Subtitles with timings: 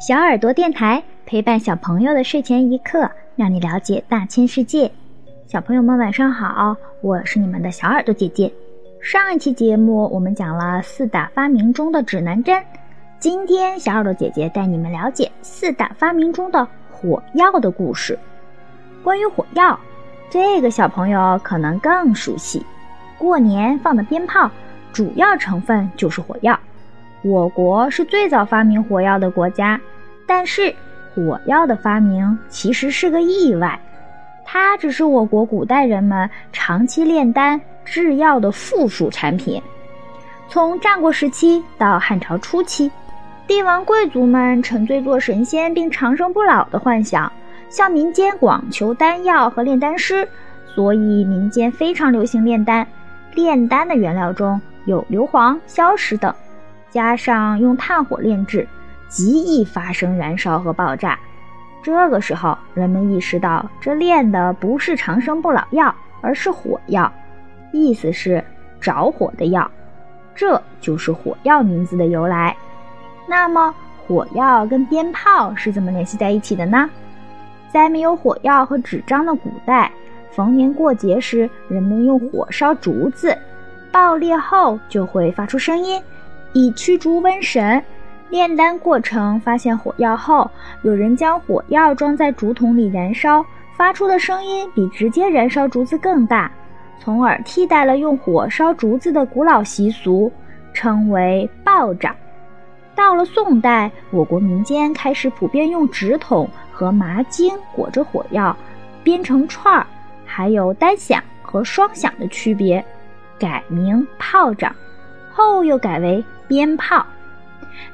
[0.00, 4.90] 小耳朵电台陪伴小朋友的睡前一刻，让你了解大千世界。
[5.46, 8.50] 小朋友们晚上好，我是你们的小耳朵姐姐。
[9.02, 12.64] 上一期节目我们讲了四大发明中的指南针，
[13.18, 18.18] 今天小耳朵姐姐带你们了解四大发明中的火药的故事。
[19.04, 19.78] 关于火药，
[20.30, 22.64] 这个小朋友可能更熟悉，
[23.18, 24.50] 过年放的鞭炮
[24.94, 26.58] 主要成分就是火药。
[27.22, 29.78] 我国是最早发明火药的国家。
[30.26, 30.74] 但是，
[31.14, 33.78] 火药的发明其实是个意外，
[34.44, 39.60] 它只是我国古代人们长期炼丹制药的附属产品。
[40.48, 42.90] 从战国时期到汉朝初期，
[43.46, 47.30] 帝王贵族们沉醉做神仙并长生不老的幻想，
[47.68, 50.26] 向民间广求丹药和炼丹师，
[50.74, 52.86] 所以民间非常流行炼丹。
[53.34, 56.34] 炼丹的原料中有硫磺、硝石等，
[56.90, 58.66] 加上用炭火炼制。
[59.10, 61.18] 极易发生燃烧和爆炸。
[61.82, 67.12] 这个时候，人们意识到这炼的不是长生不老药，而是火药，
[67.72, 68.42] 意思是
[68.80, 69.70] 着火的药。
[70.34, 72.56] 这就是火药名字的由来。
[73.26, 73.74] 那么，
[74.06, 76.88] 火药跟鞭炮是怎么联系在一起的呢？
[77.72, 79.90] 在没有火药和纸张的古代，
[80.32, 83.36] 逢年过节时，人们用火烧竹子，
[83.92, 86.02] 爆裂后就会发出声音，
[86.52, 87.82] 以驱逐瘟神。
[88.30, 90.48] 炼丹过程发现火药后，
[90.82, 93.44] 有人将火药装在竹筒里燃烧，
[93.76, 96.50] 发出的声音比直接燃烧竹子更大，
[97.00, 100.30] 从而替代了用火烧竹子的古老习俗，
[100.72, 102.14] 称为爆炸。
[102.94, 108.56] 到了宋代，我国民间开始普遍用纸筒和麻筋裹着火药，
[109.02, 109.84] 编成串儿，
[110.24, 112.84] 还有单响和双响的区别，
[113.40, 114.72] 改名炮仗，
[115.32, 117.04] 后又改为鞭炮。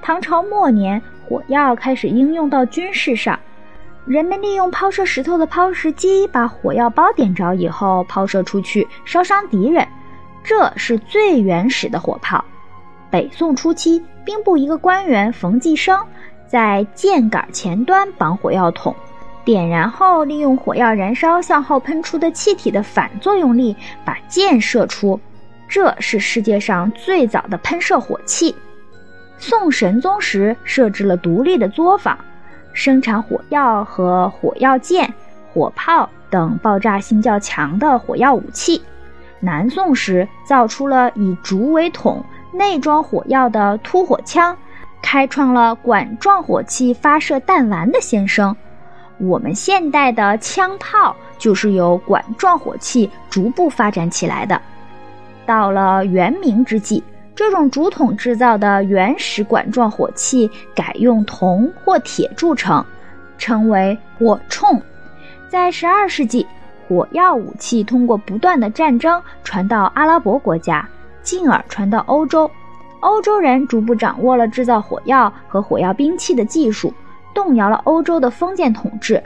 [0.03, 3.39] 唐朝末年，火药开始应用到军事上，
[4.07, 9.87] 人们利用抛射石头的抛石机把火药包点着以后抛射出去，烧伤敌人。
[10.45, 12.45] 这是最原始的火炮。
[13.11, 15.99] 北宋初期，兵部一个官员冯继生
[16.47, 18.95] 在箭杆前端绑火药筒，
[19.45, 25.19] 点燃后利用火药燃烧向后喷出的气体的反作用力把箭射出。
[25.69, 28.55] 这是世界上最早的喷射火器。
[29.39, 32.17] 宋神宗时设置了独立的作坊，
[32.73, 35.13] 生产火药和火药箭、
[35.53, 38.83] 火炮等爆炸性较强的火药武器。
[39.39, 44.57] 南宋时造出了以竹为筒、内装火药的突火枪，
[45.03, 48.57] 开创了管状火器发射弹丸的先声。
[49.19, 54.61] 我们现代的枪炮就是由管状火器逐步发展起来的。
[55.45, 57.05] 到了元明之际。
[57.37, 62.83] 这种竹筒制造的原始管状火器改用铜或铁铸成，
[63.37, 64.81] 称为火铳。
[65.47, 66.47] 在十二世纪，
[66.89, 70.89] 火药武器通过不断的战争传到阿拉伯国家，
[71.23, 72.51] 进而传到欧洲。
[73.01, 76.91] 欧洲人逐步掌握了制造火药和火药兵器的技术，
[77.35, 79.23] 动摇了欧洲的封建统治。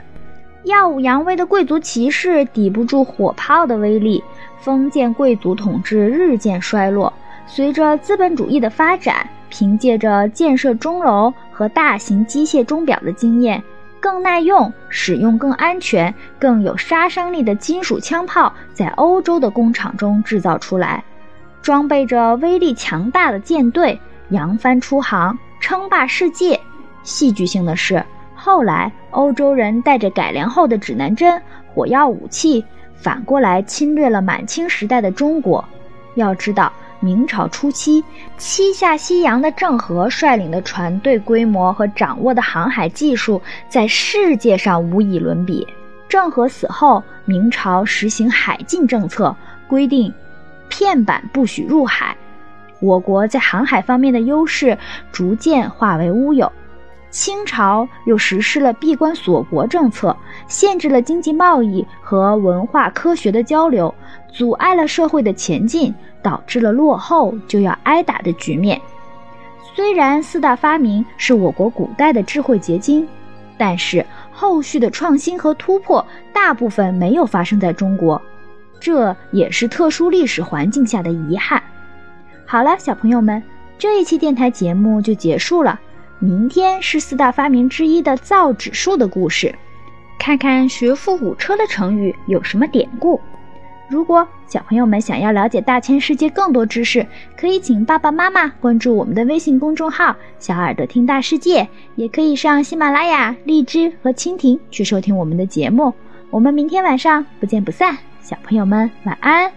[0.65, 4.21] 耀武扬威的贵族骑士抵不住火炮的威力，
[4.59, 7.11] 封建贵族统治日渐衰落。
[7.45, 13.61] 随着资本主义的发展，凭借着建设钟楼和大型机械钟表的经验，
[13.99, 21.03] 更耐用、使用更安全、更有杀伤力的金属枪炮在欧洲的工厂中制造出来，
[21.61, 23.99] 装备着威力强大的舰队，
[24.29, 26.57] 扬帆出航，称霸世界。
[27.03, 28.01] 戏剧性的是，
[28.33, 31.41] 后来欧洲人带着改良后的指南针、
[31.73, 32.63] 火药武器，
[32.95, 35.65] 反过来侵略了满清时代的中国。
[36.15, 36.71] 要知道。
[37.03, 38.03] 明朝初期，
[38.37, 45.67] 七下西洋的郑和率领的船队规模和掌握的航海技术，在世界上无以伦比。
[46.07, 49.35] 郑和死后，明朝实行海禁政策，
[49.67, 50.13] 规定
[50.69, 52.15] 片板不许入海。
[52.79, 54.77] 我国在航海方面的优势
[55.11, 56.51] 逐渐化为乌有。
[57.11, 60.17] 清朝又实施了闭关锁国政策，
[60.47, 63.93] 限制了经济贸易和文化科学的交流，
[64.33, 65.93] 阻碍了社会的前进。
[66.23, 68.79] 导致了落后就要挨打的局面。
[69.73, 73.07] 虽然四大发明是我国古代的智慧结晶，
[73.57, 78.21] 但是后续的创新和突破大部分没有发生在中国，
[78.79, 81.59] 这也是特殊历史环境下的遗憾。
[82.45, 83.41] 好了，小朋友们，
[83.79, 85.79] 这一期电台节目就结束了。
[86.23, 89.55] 明天是四大发明之一的造纸术的故事，
[90.19, 93.19] 看看学富五车的成语有什么典故。
[93.89, 97.03] 如果小朋友们想要了解大千世界更多知识，
[97.35, 105.91] 可以请爸爸妈妈关注我们的微信公众号“小耳朵听大世界”，也可以上喜马拉雅、荔枝和蜻蜓去收听我们的节目。
[106.29, 109.51] 我们明天晚上不见不散，小朋友们晚安。